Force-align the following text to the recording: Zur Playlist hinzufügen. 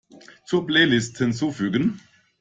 Zur 0.45 0.65
Playlist 0.65 1.19
hinzufügen. 1.19 2.01